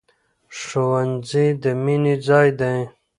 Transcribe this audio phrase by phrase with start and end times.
[0.59, 2.77] ښوونځی د مینې ځای دی.